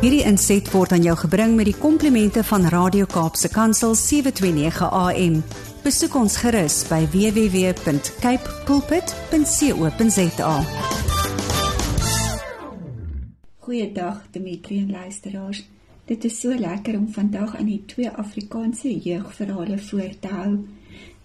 Hierdie 0.00 0.22
inset 0.24 0.64
word 0.72 0.94
aan 0.96 1.02
jou 1.04 1.12
gebring 1.26 1.58
met 1.58 1.66
die 1.68 1.76
komplimente 1.76 2.40
van 2.48 2.62
Radio 2.72 3.04
Kaapse 3.04 3.50
Kansel 3.52 3.92
729 4.00 4.86
AM. 4.96 5.34
Besoek 5.84 6.14
ons 6.16 6.38
gerus 6.40 6.78
by 6.88 7.02
www.cape 7.12 8.54
pulpit.co.za. 8.64 10.54
Goeiedag 13.66 14.22
Dimitri 14.32 14.78
en 14.80 14.94
luisteraars. 14.94 15.60
Dit 16.08 16.24
is 16.24 16.38
so 16.40 16.56
lekker 16.56 16.96
om 16.96 17.10
vandag 17.12 17.58
aan 17.58 17.68
die 17.68 17.82
twee 17.84 18.08
Afrikaanse 18.08 18.94
jeugverhale 19.04 19.76
voor 19.90 20.14
te 20.20 20.30
hou. 20.32 20.54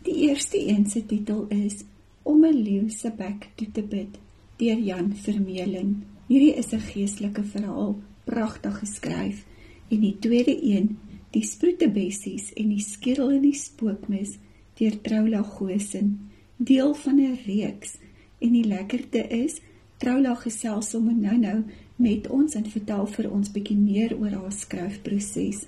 Die 0.04 0.18
eerste 0.28 0.60
een 0.60 0.84
se 0.92 1.06
titel 1.06 1.46
is 1.48 1.88
Om 2.24 2.44
'n 2.44 2.64
leeu 2.64 2.90
se 2.90 3.12
bek 3.18 3.48
toe 3.56 3.72
te 3.72 3.82
bid 3.82 4.20
deur 4.58 4.78
Jan 4.78 5.16
Vermeulen. 5.16 6.04
Hierdie 6.28 6.54
is 6.56 6.74
'n 6.74 6.80
geestelike 6.80 7.44
verhaal, 7.44 7.96
pragtig 8.26 8.80
geskryf. 8.80 9.46
En 9.90 10.00
die 10.00 10.18
tweede 10.20 10.58
een, 10.64 10.98
Die 11.36 11.44
sproetebessies 11.44 12.54
en 12.56 12.70
die 12.72 12.80
skedel 12.84 13.34
en 13.36 13.42
die 13.44 13.58
spookmis 13.60 14.38
deur 14.80 14.94
Troula 15.04 15.42
Gosen, 15.44 16.30
deel 16.56 16.94
van 16.96 17.18
'n 17.20 17.40
reeks. 17.46 17.98
En 18.40 18.52
die 18.52 18.64
lekkerte 18.64 19.28
is 19.28 19.60
Troula 19.98 20.36
gesels 20.36 20.90
sommer 20.90 21.14
nou-nou 21.14 21.64
met 21.96 22.28
ons 22.28 22.56
en 22.56 22.66
vertel 22.66 23.06
vir 23.08 23.32
ons 23.32 23.52
bietjie 23.52 23.78
meer 23.78 24.16
oor 24.18 24.32
haar 24.32 24.52
skryfproses. 24.52 25.66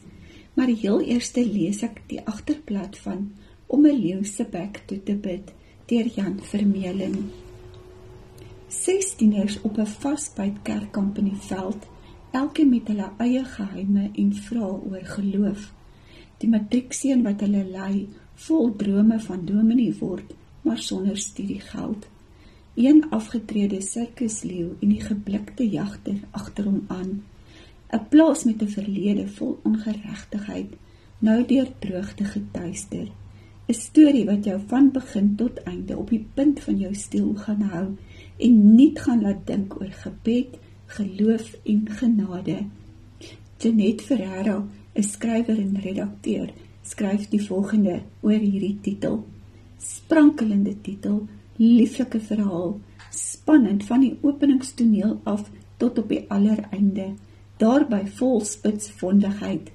Maar 0.53 0.67
heel 0.67 1.01
eers 1.01 1.35
lees 1.35 1.83
ek 1.83 2.01
die 2.07 2.21
agterblad 2.25 2.97
van 2.97 3.31
Om 3.67 3.85
'n 3.85 3.99
leeu 3.99 4.23
se 4.23 4.45
bek 4.45 4.83
toe 4.85 5.03
te 5.03 5.15
bid 5.15 5.53
deur 5.85 6.07
Jan 6.15 6.39
Vermeulen. 6.41 7.31
16ers 8.69 9.61
op 9.61 9.77
'n 9.77 9.85
vasbyt 9.85 10.63
kerkkamp 10.63 11.17
in 11.17 11.25
die 11.25 11.41
veld, 11.41 11.87
elkeen 12.37 12.69
met 12.69 12.89
hulle 12.91 13.09
eie 13.23 13.43
geheime 13.55 14.09
en 14.13 14.33
vrae 14.47 14.73
oor 14.89 15.05
geloof. 15.15 15.71
Die 16.41 16.49
matriekseun 16.49 17.23
wat 17.25 17.41
hulle 17.45 17.63
lei, 17.65 18.07
vol 18.47 18.75
drome 18.81 19.17
van 19.25 19.45
dominee 19.45 19.95
word, 19.99 20.35
maar 20.61 20.77
sonder 20.77 21.17
studiegeld. 21.17 22.05
Een 22.77 23.05
afgetrede 23.09 23.79
sirkusleeu 23.81 24.75
en 24.81 24.91
die 24.93 25.01
geblikte 25.01 25.65
jagter 25.65 26.19
agter 26.31 26.67
hom 26.69 26.83
aan. 26.93 27.23
'n 27.93 28.03
Plaas 28.11 28.43
met 28.43 28.61
'n 28.61 28.75
verlede 28.77 29.27
vol 29.37 29.57
ongeregtigheid, 29.63 30.71
nou 31.19 31.39
deur 31.45 31.69
droogte 31.79 32.25
getuister. 32.35 33.07
'n 33.67 33.73
Storie 33.73 34.25
wat 34.25 34.45
jou 34.45 34.59
van 34.67 34.91
begin 34.91 35.35
tot 35.35 35.63
einde 35.63 35.97
op 35.97 36.09
die 36.09 36.25
punt 36.33 36.59
van 36.59 36.77
jou 36.77 36.93
stiel 36.93 37.33
gaan 37.35 37.61
hou 37.61 37.87
en 38.37 38.75
nie 38.75 38.91
gaan 38.93 39.21
laat 39.21 39.47
dink 39.47 39.81
oor 39.81 39.91
gebed, 39.91 40.59
geloof 40.87 41.55
en 41.63 41.87
genade. 41.89 42.57
Janet 43.57 44.01
Ferreira, 44.01 44.67
'n 44.93 45.03
skrywer 45.03 45.57
en 45.57 45.79
redakteur, 45.81 46.49
skryf 46.81 47.29
die 47.29 47.41
volgende 47.41 48.01
oor 48.21 48.39
hierdie 48.39 48.77
titel. 48.81 49.23
Sprankelende 49.77 50.81
titel, 50.81 51.27
lieflike 51.55 52.19
verhaal, 52.19 52.79
spannend 53.09 53.83
van 53.83 53.99
die 53.99 54.17
openingstoneel 54.21 55.19
af 55.23 55.49
tot 55.77 55.97
op 55.97 56.09
die 56.09 56.25
allereinde, 56.29 57.13
daarby 57.57 58.05
vol 58.07 58.41
spitsvondigheid. 58.41 59.71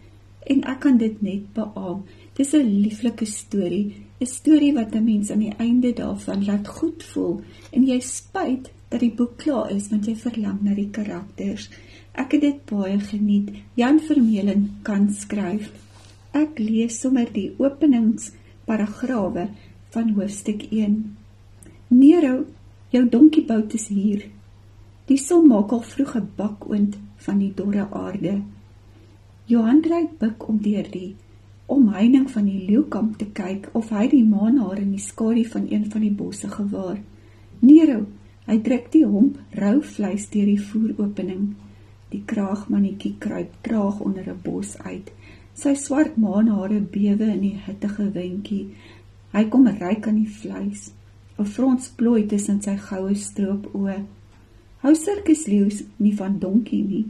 En 0.47 0.63
ek 0.63 0.81
kan 0.81 0.97
dit 0.97 1.23
net 1.23 1.53
beamoen. 1.53 2.03
Dis 2.35 2.53
'n 2.55 2.81
lieflike 2.83 3.25
storie 3.25 3.95
'n 4.23 4.27
storie 4.27 4.75
wat 4.75 4.95
'n 4.95 5.05
mens 5.05 5.31
aan 5.31 5.39
die 5.39 5.57
einde 5.59 5.93
daarvan 5.93 6.45
laat 6.45 6.69
goed 6.69 7.03
voel 7.03 7.41
en 7.71 7.87
jy 7.87 8.01
spyt 8.01 8.71
dat 8.93 9.01
die 9.01 9.15
boek 9.17 9.39
klaar 9.41 9.71
is 9.73 9.89
want 9.89 10.07
jy 10.07 10.15
verlang 10.21 10.61
na 10.63 10.77
die 10.77 10.91
karakters. 10.93 11.71
Ek 12.13 12.35
het 12.37 12.43
dit 12.45 12.61
baie 12.69 12.99
geniet. 13.01 13.49
Jan 13.81 14.01
Vermeulen 14.05 14.69
kan 14.85 15.09
skryf. 15.17 15.71
Ek 16.37 16.61
lees 16.61 17.01
sommer 17.01 17.31
die 17.33 17.51
openingsparagrawe 17.57 19.49
van 19.95 20.13
hoofstuk 20.17 20.67
1. 20.69 21.01
Nero, 21.93 22.45
jou 22.93 23.05
donkiebout 23.09 23.75
is 23.77 23.89
hier. 23.89 24.29
Die 25.09 25.19
son 25.21 25.49
maak 25.49 25.73
al 25.73 25.83
vroeg 25.83 26.15
'n 26.17 26.29
bakoond 26.37 26.97
van 27.17 27.39
die 27.39 27.53
dorre 27.55 27.89
aarde. 27.91 28.43
Johan 29.47 29.81
dryf 29.81 30.11
buk 30.19 30.49
om 30.49 30.59
deur 30.63 30.89
die 30.91 31.17
omheining 31.67 32.31
van 32.31 32.45
die 32.45 32.65
leeukamp 32.69 33.19
te 33.19 33.27
kyk 33.33 33.71
of 33.73 33.91
hy 33.91 34.09
die 34.09 34.25
maanhaar 34.25 34.79
in 34.79 34.91
die 34.91 35.01
skadu 35.03 35.45
van 35.45 35.67
een 35.71 35.91
van 35.91 36.01
die 36.01 36.13
bosse 36.13 36.49
gewaar. 36.49 37.01
Nero, 37.61 38.07
hy 38.47 38.57
druk 38.67 38.91
die 38.93 39.05
homp 39.07 39.39
rou 39.63 39.81
vleis 39.95 40.29
deur 40.33 40.49
die 40.51 40.61
voeropening. 40.71 41.45
Die 42.13 42.23
kraagmannetjie 42.29 43.15
kruip 43.19 43.53
traag 43.63 44.01
onder 44.01 44.29
'n 44.29 44.41
bos 44.43 44.77
uit. 44.79 45.13
Sy 45.55 45.75
swart 45.75 46.17
maanhare 46.17 46.81
bewe 46.81 47.27
in 47.33 47.41
die 47.41 47.59
hittige 47.67 48.11
windjie. 48.13 48.67
Hy 49.33 49.45
kom 49.45 49.67
ryk 49.67 50.07
aan 50.07 50.21
die 50.25 50.35
vleis. 50.41 50.91
'n 51.39 51.45
Frons 51.45 51.89
plooi 51.89 52.27
tussen 52.27 52.61
sy 52.63 52.77
goue 52.77 53.15
stroop 53.15 53.69
oë. 53.75 54.03
Hou 54.83 54.95
sirkusleeu's 54.95 55.85
nie 55.99 56.15
van 56.17 56.39
donkie 56.39 56.83
nie. 56.85 57.07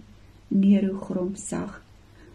Nero 0.48 0.96
grom 0.98 1.34
sag. 1.34 1.82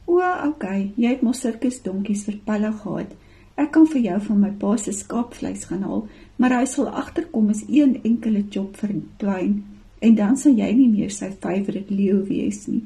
O, 0.07 0.21
okay, 0.47 0.93
jy 0.95 1.09
het 1.09 1.21
mos 1.21 1.41
sirkus 1.43 1.81
donkies 1.83 2.23
vir 2.25 2.39
pelle 2.45 2.71
gehad. 2.71 3.11
Ek 3.57 3.71
kan 3.73 3.87
vir 3.89 4.03
jou 4.05 4.17
van 4.27 4.39
my 4.43 4.51
pa 4.61 4.75
se 4.77 4.91
skaapvleis 4.93 5.65
gaan 5.69 5.81
haal, 5.87 6.03
maar 6.37 6.53
hy 6.59 6.65
sal 6.69 6.91
agterkom 7.01 7.49
as 7.49 7.63
een 7.65 7.95
enkele 8.05 8.43
chop 8.53 8.77
verdwyn 8.77 9.63
en 10.05 10.13
dan 10.15 10.37
sal 10.37 10.53
jy 10.53 10.69
nie 10.77 10.91
meer 10.91 11.09
sy 11.13 11.31
favourite 11.31 11.93
leeu 11.93 12.19
wees 12.27 12.67
nie. 12.69 12.83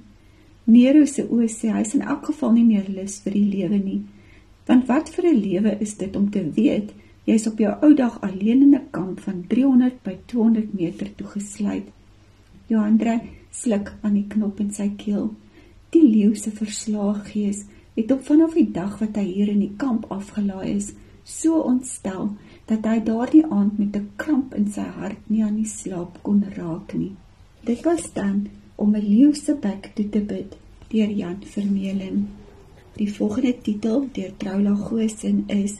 Nero 0.71 1.03
se 1.09 1.25
oë 1.27 1.49
sê 1.51 1.73
hy 1.75 1.81
is 1.83 1.95
in 1.97 2.05
elk 2.13 2.29
geval 2.29 2.53
nie 2.55 2.63
meer 2.63 2.87
lus 2.87 3.17
vir 3.25 3.35
die 3.35 3.47
lewe 3.49 3.79
nie. 3.81 3.99
Want 4.67 4.87
wat 4.87 5.09
vir 5.09 5.25
'n 5.27 5.41
lewe 5.41 5.77
is 5.81 5.97
dit 5.97 6.15
om 6.15 6.29
te 6.31 6.43
weet 6.55 6.93
jy's 7.25 7.47
op 7.47 7.59
jou 7.59 7.73
ou 7.81 7.93
dag 7.93 8.21
alleen 8.21 8.61
in 8.61 8.75
'n 8.75 8.91
kamp 8.91 9.19
van 9.19 9.43
300 9.47 10.03
by 10.03 10.15
200 10.25 10.73
meter 10.73 11.15
toegesluit. 11.15 11.87
Johandre 12.67 13.21
sluk 13.51 13.93
aan 14.01 14.13
die 14.13 14.27
knop 14.27 14.59
in 14.59 14.71
sy 14.71 14.89
keel. 14.97 15.35
Die 15.89 16.07
leeu 16.07 16.35
se 16.35 16.51
verslae 16.51 17.19
gees 17.25 17.65
het 18.01 18.11
op 18.11 18.25
vanaf 18.25 18.53
die 18.57 18.69
dag 18.71 18.97
wat 18.99 19.15
hy 19.15 19.25
hier 19.27 19.49
in 19.51 19.61
die 19.63 19.75
kamp 19.77 20.07
afgelaai 20.11 20.75
is, 20.75 20.91
so 21.23 21.61
ontstel 21.61 22.31
dat 22.69 22.85
hy 22.87 22.97
daardie 23.05 23.43
aand 23.45 23.77
met 23.79 23.95
'n 23.95 24.09
kramp 24.15 24.55
in 24.55 24.67
sy 24.71 24.87
hart 24.97 25.29
nie 25.29 25.43
aan 25.43 25.55
die 25.55 25.69
slaap 25.69 26.17
kon 26.21 26.43
raak 26.55 26.93
nie. 26.93 27.15
Dit 27.63 27.83
was 27.85 28.13
dan 28.13 28.47
om 28.75 28.95
'n 28.95 29.07
leeu 29.07 29.33
se 29.33 29.55
bek 29.55 29.91
toe 29.95 30.09
te 30.09 30.21
bid 30.21 30.57
deur 30.89 31.09
Jan 31.09 31.39
Vermeulen. 31.45 32.27
Die 32.95 33.13
volgende 33.13 33.61
titel 33.61 34.07
deur 34.13 34.31
Troula 34.37 34.75
Gosen 34.75 35.43
is 35.47 35.79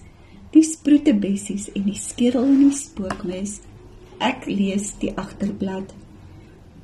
Die 0.52 0.64
sproetebessies 0.64 1.70
en 1.72 1.84
die 1.84 2.00
skedel 2.00 2.44
en 2.44 2.58
die 2.60 2.76
spookmes. 2.76 3.62
Ek 4.20 4.46
lees 4.46 4.92
die 5.00 5.14
agterblad. 5.16 5.94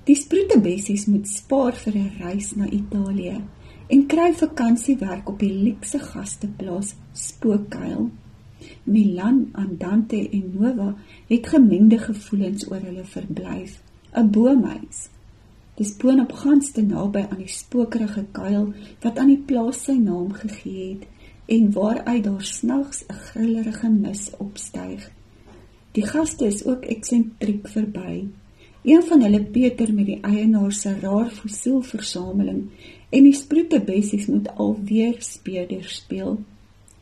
Die 0.07 0.15
sproetebessies 0.15 1.05
moet 1.05 1.27
spaar 1.27 1.75
vir 1.75 1.95
'n 1.95 2.11
reis 2.19 2.55
na 2.55 2.65
Italië 2.65 3.41
en 3.87 4.05
kry 4.05 4.31
vakansiewerk 4.33 5.29
op 5.29 5.39
die 5.39 5.53
luukse 5.53 5.99
gasteplaas 5.99 6.93
Spookkuil. 7.13 8.09
Milan, 8.83 9.49
Andante 9.51 10.29
en 10.29 10.51
Nova 10.53 10.95
het 11.27 11.47
gemengde 11.47 11.99
gevoelens 11.99 12.71
oor 12.71 12.81
hulle 12.83 13.05
verblyf. 13.05 13.81
'n 14.13 14.31
Boomhuis. 14.31 15.09
Dis 15.77 15.93
boonop 16.01 16.31
gans 16.31 16.71
te 16.71 16.81
naby 16.81 17.21
aan 17.29 17.43
die 17.43 17.53
spookerige 17.53 18.25
kuil 18.31 18.73
wat 19.03 19.19
aan 19.19 19.27
die 19.27 19.43
plaas 19.49 19.83
sy 19.83 19.93
naam 19.93 20.31
gegee 20.33 20.87
het 20.93 21.03
en 21.57 21.71
waaruit 21.75 22.23
daar 22.23 22.43
snags 22.43 23.03
'n 23.05 23.13
grillerige 23.13 23.89
mis 23.89 24.31
opstyg. 24.37 25.11
Die 25.91 26.05
gaste 26.05 26.45
is 26.45 26.65
ook 26.65 26.83
eksentriek 26.85 27.67
verby. 27.67 28.27
Een 28.83 29.03
van 29.03 29.21
hulle 29.21 29.43
Peter 29.43 29.93
met 29.93 30.05
die 30.05 30.19
eienaar 30.21 30.71
se 30.71 30.99
raar 30.99 31.29
fossielversameling 31.29 32.69
en 33.09 33.23
die 33.23 33.35
sproete 33.35 33.79
bessies 33.83 34.27
moet 34.27 34.49
alweer 34.55 35.15
speeder 35.23 35.83
speel. 35.83 36.37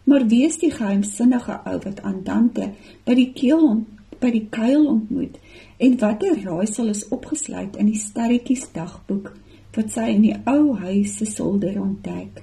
Maar 0.06 0.28
wie 0.30 0.44
is 0.46 0.60
die 0.62 0.72
geheimsinnige 0.72 1.60
ou 1.66 1.80
wat 1.84 2.02
aan 2.02 2.22
Dante 2.24 2.72
by 3.06 3.16
die 3.18 3.32
keel 3.34 3.86
by 4.22 4.30
die 4.32 4.46
kuil 4.50 4.86
ontmoet 4.88 5.40
en 5.84 5.98
watter 6.00 6.38
raaisel 6.44 6.92
is 6.94 7.04
opgesluit 7.14 7.76
in 7.82 7.90
die 7.92 8.00
sterretjies 8.00 8.70
dagboek 8.74 9.34
wat 9.76 9.92
sy 9.92 10.06
in 10.14 10.24
die 10.24 10.36
ou 10.48 10.78
huis 10.80 11.18
se 11.20 11.28
solder 11.28 11.76
ontdek. 11.82 12.40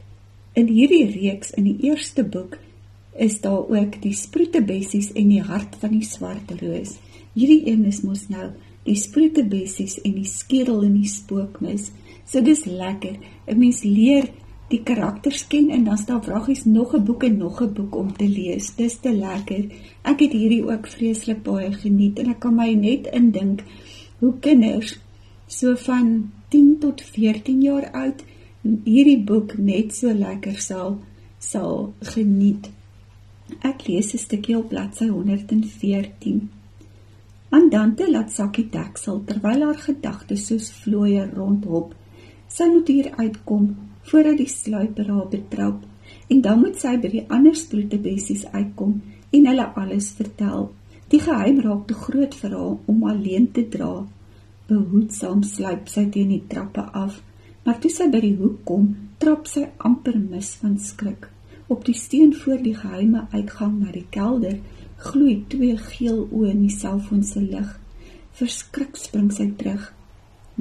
In 0.53 0.69
hierdie 0.69 1.07
reeks 1.15 1.55
in 1.57 1.65
die 1.71 1.89
eerste 1.89 2.27
boek 2.29 2.59
is 3.17 3.39
daar 3.41 3.71
ook 3.71 3.97
die 4.03 4.13
sproete 4.17 4.61
bessies 4.65 5.13
en 5.17 5.31
die 5.33 5.41
hart 5.45 5.79
van 5.81 5.95
die 5.97 6.05
swart 6.05 6.53
roos. 6.61 6.99
Hierdie 7.33 7.65
een 7.71 7.87
is 7.89 8.03
mos 8.05 8.27
nou 8.29 8.51
die 8.85 8.99
sproetebessies 8.99 9.99
en 10.03 10.17
die 10.19 10.29
skedel 10.29 10.83
en 10.85 10.97
die 10.99 11.09
spookmis. 11.09 11.91
So 12.33 12.41
dis 12.41 12.65
lekker. 12.65 13.17
'n 13.47 13.59
Mens 13.59 13.83
leer 13.83 14.31
die 14.73 14.83
karakters 14.83 15.47
ken 15.47 15.69
en 15.71 15.85
dan 15.85 15.99
staan 15.99 16.25
vragies 16.25 16.65
nog 16.65 16.95
'n 16.97 17.05
boek 17.05 17.23
en 17.29 17.37
nog 17.37 17.61
'n 17.63 17.73
boek 17.73 17.97
om 17.97 18.13
te 18.13 18.29
lees. 18.29 18.75
Dis 18.75 18.97
te 18.97 19.13
lekker. 19.13 19.65
Ek 20.03 20.21
het 20.21 20.33
hierdie 20.33 20.65
ook 20.65 20.87
vreeslik 20.87 21.43
baie 21.43 21.73
geniet 21.73 22.19
en 22.19 22.31
ek 22.31 22.41
kan 22.41 22.55
my 22.55 22.73
net 22.73 23.07
indink 23.07 23.63
hoe 24.19 24.35
kinders 24.41 24.99
so 25.47 25.77
van 25.77 26.31
10 26.49 26.79
tot 26.79 27.03
14 27.03 27.63
jaar 27.63 27.91
oud 27.91 28.25
hierdie 28.63 29.23
boek 29.25 29.59
net 29.59 29.95
so 29.95 30.13
lekker 30.15 30.61
sal 30.61 30.99
sal 31.39 31.95
geniet. 32.01 32.71
Ek 33.61 33.87
lees 33.89 34.15
'n 34.15 34.19
stukkie 34.19 34.57
op 34.57 34.69
bladsy 34.69 35.09
114. 35.09 36.51
Andante 37.51 38.11
laat 38.11 38.33
sakkie 38.33 38.69
deksel 38.71 39.25
terwyl 39.25 39.63
haar 39.63 39.79
gedagtes 39.79 40.47
soos 40.47 40.71
vlooie 40.71 41.31
rondhop. 41.35 41.95
Sy 42.53 42.69
moet 42.69 42.89
hier 42.93 43.09
uitkom 43.17 43.71
voordat 44.11 44.39
die 44.43 44.51
sluiper 44.51 45.09
haar 45.09 45.29
betrap 45.33 45.83
en 46.29 46.41
dan 46.45 46.61
moet 46.61 46.77
sy 46.81 46.95
by 47.01 47.11
die 47.13 47.25
ander 47.33 47.57
sproetebessies 47.57 48.45
uitkom 48.53 48.99
en 49.33 49.49
hulle 49.49 49.67
alles 49.83 50.11
vertel. 50.19 50.71
Die 51.09 51.21
geheim 51.21 51.61
raak 51.65 51.87
te 51.89 51.97
groot 51.97 52.35
vir 52.41 52.57
haar 52.57 52.93
om 52.93 53.05
alleen 53.09 53.51
te 53.57 53.65
dra. 53.73 53.93
Behoedsaam 54.69 55.43
sluip 55.49 55.89
sy 55.93 56.07
teen 56.13 56.33
die 56.35 56.45
trappe 56.49 56.85
af 56.93 57.21
Maar 57.63 57.79
toe 57.79 57.91
sy 57.95 58.09
by 58.11 58.19
die 58.25 58.35
hoek 58.41 58.63
kom, 58.67 58.89
trap 59.23 59.47
sy 59.47 59.69
amper 59.87 60.17
mis 60.19 60.49
van 60.59 60.75
skrik. 60.83 61.29
Op 61.71 61.85
die 61.87 61.95
steen 61.95 62.33
voor 62.35 62.59
die 62.65 62.75
geheime 62.75 63.29
uitgang 63.31 63.77
na 63.79 63.93
die 63.95 64.07
kelder 64.11 64.59
gloei 65.03 65.37
twee 65.51 65.77
geel 65.79 66.25
oë 66.25 66.51
in 66.57 66.65
die 66.67 66.75
selfoon 66.75 67.23
se 67.27 67.43
lig. 67.43 67.71
Verskrik 68.39 68.99
spring 68.99 69.31
sy 69.35 69.47
terug 69.61 69.93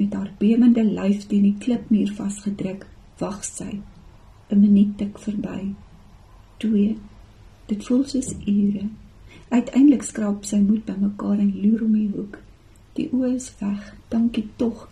met 0.02 0.18
haar 0.18 0.30
bewende 0.42 0.84
lyf 0.84 1.26
teen 1.30 1.48
die 1.48 1.56
klipmuur 1.64 2.12
vasgedruk. 2.18 2.86
Wag 3.22 3.40
sy. 3.46 3.72
'n 4.50 4.60
Minuut 4.60 4.96
tik 4.98 5.18
verby. 5.18 5.74
2. 6.58 6.96
Dit 7.66 7.84
voel 7.86 8.04
soos 8.04 8.32
ure. 8.46 8.86
Uiteindelik 9.48 10.02
skraap 10.02 10.44
sy 10.44 10.60
moed 10.60 10.84
bymekaar 10.84 11.38
en 11.38 11.52
loer 11.62 11.84
om 11.84 11.92
die 11.92 12.10
hoek. 12.16 12.40
Die 12.98 13.08
oë 13.12 13.34
is 13.34 13.52
weg. 13.60 13.94
Dankie 14.08 14.48
tog 14.56 14.88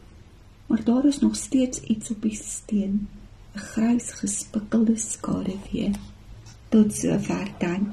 maar 0.71 0.85
daar 0.85 1.05
is 1.05 1.19
nog 1.19 1.37
steeds 1.37 1.81
iets 1.81 2.11
op 2.11 2.23
die 2.23 2.35
steen, 2.35 3.09
'n 3.55 3.59
grys 3.59 4.11
gespikkelde 4.13 4.97
skaduwee. 4.97 5.91
Tot 6.69 6.95
sover 6.95 7.49
dan. 7.59 7.93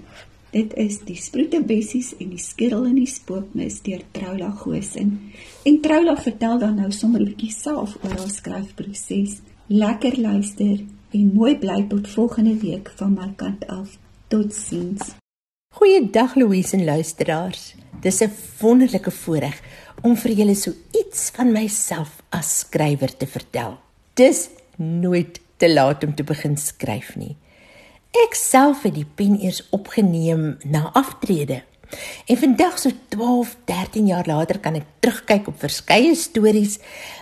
Dit 0.51 0.73
is 0.79 1.01
die 1.03 1.17
sproetebessies 1.19 2.13
en 2.21 2.29
die 2.31 2.39
skittel 2.39 2.85
in 2.87 2.95
die 3.01 3.09
spookmis 3.09 3.81
deur 3.83 4.03
Troula 4.15 4.49
Gosen. 4.61 5.09
En 5.67 5.79
Troula 5.83 6.15
vertel 6.15 6.59
dan 6.59 6.75
nou 6.79 6.91
sommer 6.91 7.21
'n 7.21 7.25
bietjie 7.25 7.51
self 7.51 7.97
oor 8.03 8.15
haar 8.15 8.29
skryfproses. 8.29 9.41
Lekker 9.67 10.15
luister 10.19 10.79
en 11.11 11.33
mooi 11.33 11.57
bly 11.57 11.85
tot 11.89 12.07
volgende 12.07 12.55
week 12.55 12.91
van 12.95 13.13
my 13.13 13.33
kant 13.35 13.67
af. 13.67 13.97
Totsiens. 14.27 15.15
Goeiedag 15.75 16.35
Louise 16.35 16.77
en 16.77 16.85
luisteraars. 16.85 17.75
Dis 18.01 18.21
'n 18.21 18.31
wonderlike 18.59 19.11
voorreg 19.11 19.61
om 20.01 20.15
vir 20.15 20.31
julle 20.31 20.55
so 20.55 20.71
iets 20.91 21.29
van 21.35 21.51
myself 21.51 22.23
as 22.29 22.59
skrywer 22.59 23.17
te 23.17 23.27
vertel. 23.27 23.77
Dis 24.13 24.49
nooit 24.77 25.39
te 25.57 25.73
laat 25.73 26.03
om 26.03 26.15
te 26.15 26.23
begin 26.23 26.57
skryf 26.57 27.15
nie. 27.15 27.35
Ek 28.25 28.35
self 28.37 28.83
het 28.87 28.95
die 28.95 29.05
pen 29.05 29.35
eers 29.39 29.61
opgeneem 29.75 30.57
na 30.65 30.87
aftrede. 30.97 31.61
En 32.27 32.37
vandag 32.37 32.79
so 32.81 32.91
12, 33.13 33.55
13 33.69 34.07
jaar 34.09 34.27
later 34.27 34.59
kan 34.59 34.75
ek 34.79 34.87
terugkyk 35.03 35.47
op 35.51 35.59
verskeie 35.61 36.15
stories 36.17 36.79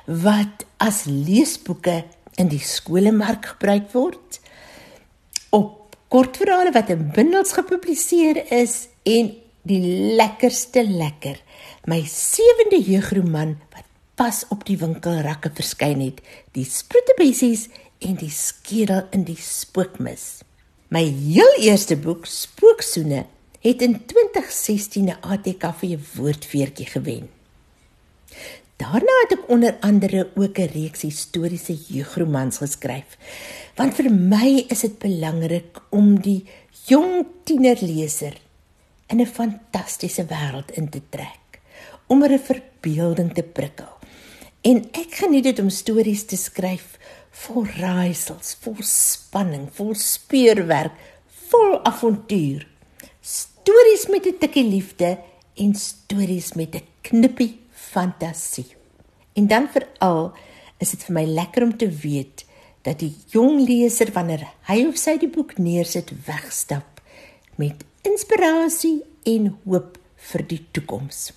wat 0.08 0.66
as 0.82 1.04
leesboeke 1.10 2.04
in 2.42 2.50
die 2.50 2.64
skolemark 2.64 3.52
gebruik 3.54 3.92
word. 3.94 4.40
Op 5.54 5.98
kortverhale 6.10 6.74
wat 6.74 6.90
in 6.94 7.10
bundels 7.14 7.54
gepubliseer 7.58 8.46
is 8.54 8.88
en 9.04 9.34
die 9.66 9.82
lekkerste 10.18 10.86
lekker 10.86 11.42
my 11.90 12.02
sewende 12.10 12.80
jeugroman 12.82 13.56
wat 13.74 13.86
pas 14.18 14.42
op 14.54 14.64
die 14.66 14.78
winkelrakke 14.80 15.52
verskyn 15.54 16.02
het, 16.02 16.22
die 16.56 16.66
sproetebessies 16.66 17.68
en 18.06 18.18
die 18.18 18.32
skedel 18.32 19.06
in 19.14 19.26
die 19.28 19.38
spookmis. 19.38 20.46
My 20.88 21.02
heel 21.02 21.56
eerste 21.66 21.96
boek, 21.98 22.28
Spooksoene, 22.30 23.24
het 23.60 23.82
in 23.82 24.06
2016 24.06 25.06
'n 25.10 25.18
ATKV 25.22 25.98
woordfeertjie 26.16 26.86
gewen. 26.86 27.30
Daarna 28.78 29.14
het 29.24 29.32
ek 29.32 29.50
onder 29.50 29.78
andere 29.80 30.30
ook 30.36 30.58
'n 30.58 30.70
reeks 30.74 31.02
historiese 31.02 31.78
jeugromans 31.88 32.58
geskryf. 32.58 33.18
Want 33.76 33.96
vir 33.96 34.12
my 34.12 34.66
is 34.68 34.80
dit 34.80 34.98
belangrik 34.98 35.82
om 35.90 36.22
die 36.22 36.46
jong 36.86 37.26
tienerleser 37.44 38.38
in 39.08 39.22
'n 39.22 39.26
fantastiese 39.26 40.26
wêreld 40.26 40.72
in 40.72 40.90
te 40.90 41.02
trek 41.10 41.60
om 42.08 42.24
'n 42.24 42.40
verbeelding 42.40 43.34
te 43.34 43.44
prikkel. 43.44 43.94
En 44.62 44.86
ek 44.92 45.16
geniet 45.16 45.44
dit 45.44 45.60
om 45.60 45.70
stories 45.70 46.26
te 46.26 46.38
skryf 46.38 46.98
vol 47.44 47.66
raaisels, 47.78 48.56
vol 48.64 48.80
spanning, 48.86 49.68
vol 49.76 49.94
speurwerk, 50.00 50.96
vol 51.50 51.78
avontuur. 51.88 52.66
Stories 53.22 54.08
met 54.08 54.26
'n 54.26 54.38
tikkie 54.40 54.64
liefde 54.64 55.18
en 55.56 55.76
stories 55.76 56.54
met 56.54 56.76
'n 56.76 56.88
knippie 57.02 57.60
fantasie. 57.72 58.76
En 59.34 59.48
dan 59.48 59.68
veral 59.68 60.34
is 60.78 60.90
dit 60.92 61.04
vir 61.04 61.14
my 61.14 61.26
lekker 61.26 61.64
om 61.64 61.78
te 61.78 61.90
weet 61.90 62.46
dat 62.82 63.00
die 63.00 63.16
jong 63.28 63.68
leser 63.68 64.12
wanneer 64.12 64.48
hy 64.68 64.86
of 64.88 64.98
sy 64.98 65.18
die 65.18 65.30
boek 65.30 65.58
neersit 65.58 66.12
wegstap 66.26 67.02
met 67.56 67.84
inspirasie 68.02 69.04
en 69.24 69.58
hoop 69.66 69.98
vir 70.16 70.48
die 70.48 70.66
toekoms. 70.72 71.32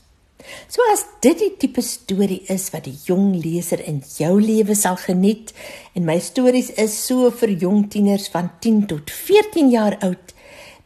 So 0.68 0.84
as 0.92 1.04
dit 1.24 1.38
die 1.40 1.52
tipe 1.58 1.82
storie 1.82 2.44
is 2.52 2.68
wat 2.72 2.86
die 2.86 2.96
jong 3.08 3.32
leser 3.42 3.80
in 3.82 4.00
jou 4.16 4.36
lewe 4.40 4.76
sal 4.78 4.98
geniet 5.00 5.52
en 5.98 6.06
my 6.06 6.18
stories 6.22 6.70
is 6.78 6.94
so 6.94 7.30
vir 7.34 7.56
jong 7.58 7.88
tieners 7.92 8.28
van 8.32 8.50
10 8.62 8.86
tot 8.92 9.10
14 9.10 9.70
jaar 9.74 9.98
oud, 10.06 10.34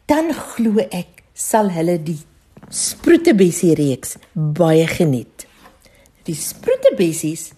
dan 0.09 0.33
glo 0.33 0.83
ek 0.89 1.23
sal 1.33 1.71
hulle 1.73 1.99
die 2.01 2.19
Sproetebessie 2.73 3.75
reeks 3.77 4.15
baie 4.33 4.87
geniet. 4.89 5.45
Die 6.25 6.37
Sproetebessies 6.37 7.51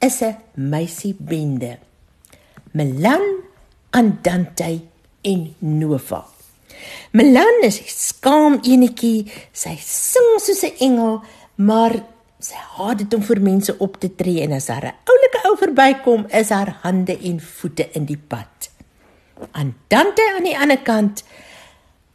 is 0.00 0.22
'n 0.22 0.36
meisiebende. 0.54 1.78
Melan, 2.72 3.24
Andante 3.90 4.80
en 5.22 5.54
Nova. 5.58 6.29
Melan 7.12 7.62
is 7.62 7.80
skaam 7.86 8.60
enetjie. 8.62 9.26
Sy 9.52 9.76
sing 9.80 10.40
soos 10.40 10.62
'n 10.64 10.76
engel, 10.78 11.22
maar 11.56 11.92
sy 12.38 12.56
haat 12.76 12.98
dit 12.98 13.14
om 13.14 13.22
vir 13.22 13.40
mense 13.40 13.74
op 13.78 13.98
te 14.00 14.08
tree 14.16 14.42
en 14.42 14.52
as 14.52 14.68
haar 14.68 14.86
'n 14.86 14.98
oulike 15.12 15.40
ou 15.48 15.56
verbykom, 15.56 16.26
is 16.30 16.48
haar 16.48 16.78
hande 16.82 17.18
en 17.18 17.40
voete 17.40 17.88
in 17.92 18.04
die 18.04 18.18
pad. 18.28 18.70
Aan 19.52 19.74
Dante 19.88 20.22
aan 20.36 20.44
die 20.44 20.58
ander 20.58 20.78
kant, 20.78 21.24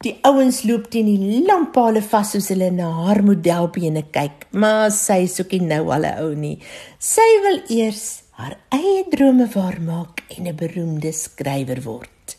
die 0.04 0.18
ouens 0.22 0.62
loop 0.62 0.90
teen 0.90 1.06
die 1.06 1.44
lamppale 1.46 2.02
vas 2.02 2.30
soos 2.30 2.48
hulle 2.48 2.70
na 2.70 2.90
haar 2.90 3.22
modelbene 3.22 4.02
kyk, 4.12 4.46
maar 4.52 4.90
sy 4.90 5.26
soekie 5.26 5.62
nou 5.62 5.90
al 5.90 6.04
'n 6.04 6.18
ou 6.24 6.34
nie. 6.34 6.58
Sy 6.98 7.28
wil 7.42 7.58
eers 7.68 8.22
haar 8.30 8.56
eie 8.70 9.04
drome 9.10 9.46
waarmaak 9.54 10.22
en 10.36 10.46
'n 10.46 10.56
beroemde 10.56 11.12
skrywer 11.12 11.82
word. 11.82 12.36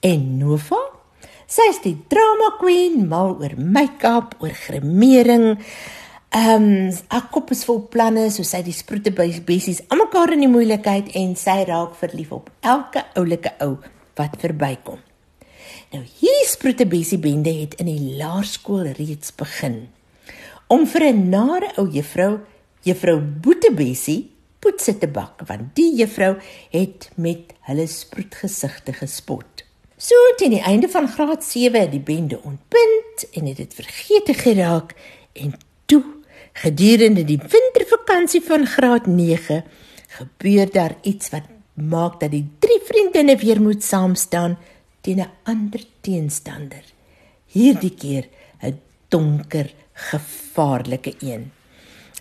En 0.00 0.38
Nova 0.38 0.91
Sy 1.52 1.66
is 1.68 1.82
die 1.84 1.98
drama 2.08 2.54
queen, 2.56 3.02
mal 3.10 3.34
oor 3.36 3.52
make-up, 3.60 4.38
oor 4.40 4.54
grimering. 4.56 5.58
Ehm, 6.32 6.62
um, 6.64 6.94
haar 7.12 7.26
kop 7.34 7.50
is 7.52 7.66
vol 7.68 7.82
planne, 7.92 8.30
so 8.32 8.46
sy 8.46 8.62
die 8.64 8.72
sproete 8.72 9.12
bessies 9.12 9.82
almekaar 9.92 10.32
in 10.32 10.46
die 10.46 10.48
moeilikheid 10.48 11.10
en 11.20 11.34
sy 11.36 11.58
raak 11.68 11.98
verlief 12.00 12.32
op 12.32 12.48
elke 12.64 13.04
oulike 13.20 13.52
ou 13.66 13.74
wat 14.16 14.38
verbykom. 14.40 15.02
Nou 15.92 16.00
hierdie 16.00 16.48
sproete 16.48 16.88
bessie 16.88 17.20
bende 17.20 17.52
het 17.52 17.76
in 17.84 17.92
die 17.92 18.16
laerskool 18.16 18.88
reeds 18.96 19.36
begin. 19.36 19.90
Om 20.72 20.86
vir 20.88 21.12
'n 21.12 21.28
nare 21.28 21.74
ou 21.76 21.84
juffrou, 21.84 22.40
juffrou 22.82 23.20
Boetebessie, 23.20 24.30
poetse 24.58 24.98
te 24.98 25.06
bak, 25.06 25.42
want 25.46 25.74
die 25.76 25.92
juffrou 26.00 26.36
het 26.70 27.10
met 27.16 27.52
hulle 27.68 27.86
sproetgesigte 27.86 28.92
gespot. 28.92 29.51
So 30.02 30.18
teen 30.34 30.56
die 30.56 30.64
einde 30.66 30.88
van 30.90 31.06
graad 31.06 31.44
7 31.46 31.78
het 31.78 31.92
die 31.92 32.02
bende 32.02 32.40
ontbind 32.42 33.22
en 33.38 33.46
het 33.46 33.60
dit 33.60 33.74
vergeete 33.74 34.34
geraak 34.34 34.96
en 35.38 35.52
toe 35.86 36.02
gedurende 36.58 37.22
die 37.24 37.38
wintervakansie 37.38 38.40
van 38.42 38.66
graad 38.66 39.06
9 39.06 39.62
gebeur 40.16 40.72
daar 40.74 40.96
iets 41.06 41.30
wat 41.30 41.46
maak 41.74 42.18
dat 42.20 42.34
die 42.34 42.42
drie 42.58 42.80
vriendinne 42.88 43.36
weer 43.44 43.62
moet 43.62 43.84
saam 43.84 44.16
staan 44.18 44.58
teen 45.00 45.22
'n 45.22 45.30
ander 45.42 45.84
teenstander. 46.00 46.82
Hierdie 47.46 47.94
keer 47.94 48.28
'n 48.60 48.80
donker, 49.08 49.70
gevaarlike 49.92 51.14
een. 51.20 51.52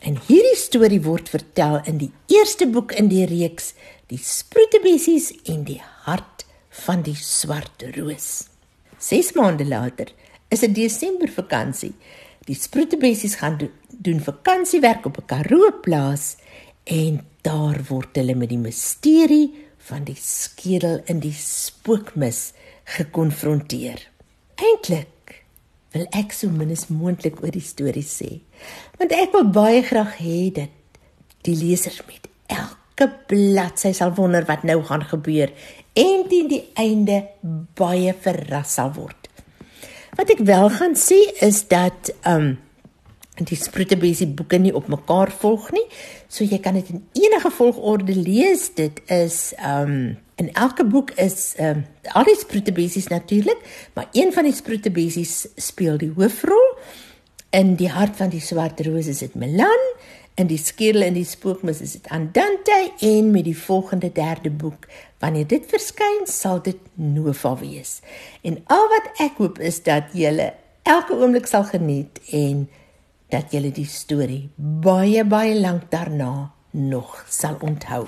En 0.02 0.18
hierdie 0.28 0.56
storie 0.56 1.02
word 1.02 1.30
vertel 1.30 1.82
in 1.86 1.98
die 1.98 2.12
eerste 2.28 2.68
boek 2.68 2.92
in 2.92 3.08
die 3.08 3.26
reeks, 3.26 3.74
Die 4.12 4.20
Sproetebessies 4.20 5.30
en 5.48 5.62
die 5.64 5.78
Hart 6.04 6.31
van 6.86 7.04
die 7.04 7.18
swart 7.18 7.84
roos. 7.96 8.48
6 8.98 9.34
maande 9.36 9.66
later 9.68 10.12
is 10.52 10.64
dit 10.64 10.76
Desember 10.76 11.30
vakansie. 11.32 11.94
Die 12.48 12.58
sproetebessies 12.58 13.38
gaan 13.42 13.58
do 13.58 13.70
doen 14.02 14.22
vakansiewerk 14.24 15.06
op 15.06 15.18
'n 15.18 15.26
Karoo 15.26 15.72
plaas 15.82 16.38
en 16.84 17.22
daar 17.42 17.80
word 17.88 18.16
hulle 18.16 18.36
met 18.36 18.50
die 18.50 18.58
misterie 18.58 19.54
van 19.78 20.04
die 20.04 20.18
skedel 20.18 21.02
in 21.06 21.20
die 21.20 21.36
spookmis 21.38 22.54
gekonfronteer. 22.84 24.08
Eintlik 24.56 25.44
wil 25.92 26.08
ek 26.16 26.32
so 26.32 26.50
min 26.50 26.72
as 26.72 26.88
moontlik 26.88 27.42
oor 27.44 27.52
die 27.52 27.66
storie 27.66 28.06
sê, 28.06 28.40
want 28.98 29.12
ek 29.12 29.34
wil 29.36 29.50
baie 29.52 29.82
graag 29.84 30.18
hê 30.18 30.52
dat 30.56 30.70
die 31.48 31.56
lesers 31.56 32.02
met 32.08 32.30
elke 32.48 33.10
bladsy 33.28 33.92
sal 33.98 34.14
wonder 34.16 34.46
wat 34.46 34.64
nou 34.64 34.80
gaan 34.84 35.04
gebeur 35.04 35.52
en 35.94 36.28
teen 36.30 36.48
die 36.52 36.64
einde 36.80 37.24
baie 37.78 38.14
verras 38.14 38.76
sal 38.78 38.94
word. 38.96 39.30
Wat 40.18 40.32
ek 40.34 40.44
wel 40.48 40.70
gaan 40.76 40.98
sê 41.00 41.20
is 41.44 41.64
dat 41.72 42.12
um 42.28 42.58
die 43.42 43.58
Sprutebesie 43.58 44.28
boeke 44.38 44.60
nie 44.62 44.74
op 44.76 44.90
mekaar 44.92 45.32
volg 45.42 45.72
nie. 45.74 45.86
So 46.30 46.46
jy 46.46 46.60
kan 46.62 46.76
dit 46.78 46.92
in 46.94 47.02
enige 47.24 47.50
volgorde 47.56 48.16
lees. 48.16 48.68
Dit 48.76 49.02
is 49.12 49.54
um 49.58 50.18
in 50.42 50.50
elke 50.58 50.86
boek 50.86 51.14
is 51.22 51.54
um 51.62 51.84
al 52.18 52.28
die 52.28 52.38
Sprutebesies 52.38 53.08
natuurlik, 53.14 53.62
maar 53.96 54.10
een 54.12 54.34
van 54.34 54.48
die 54.48 54.56
Sprutebesies 54.56 55.48
speel 55.56 55.98
die 56.02 56.12
hoofrol. 56.16 56.76
In 57.52 57.76
die 57.80 57.90
hart 57.92 58.16
van 58.20 58.32
die 58.32 58.44
swart 58.44 58.80
roos 58.86 59.10
is 59.12 59.24
dit 59.24 59.36
Melan 59.36 59.88
in 60.42 60.50
die 60.50 60.60
skedel 60.60 61.06
in 61.06 61.16
die 61.16 61.28
spookmis 61.28 61.82
is 61.86 61.96
dit 61.98 62.08
Andante 62.14 62.78
en 63.06 63.32
met 63.34 63.46
die 63.46 63.58
volgende 63.58 64.12
derde 64.12 64.50
boek 64.50 64.88
wanneer 65.22 65.48
dit 65.48 65.68
verskyn 65.70 66.26
sal 66.30 66.62
dit 66.66 66.80
Nova 66.94 67.54
wees. 67.60 68.00
En 68.42 68.58
al 68.74 68.88
wat 68.94 69.12
ek 69.28 69.38
hoop 69.42 69.62
is 69.62 69.82
dat 69.86 70.14
julle 70.18 70.52
elke 70.84 71.18
oomblik 71.18 71.50
sal 71.50 71.68
geniet 71.70 72.22
en 72.34 72.66
dat 73.32 73.54
julle 73.54 73.72
die 73.72 73.88
storie 73.88 74.50
baie 74.58 75.24
baie 75.24 75.54
lank 75.60 75.92
daarna 75.94 76.52
nog 76.72 77.22
sal 77.30 77.62
onthou. 77.62 78.08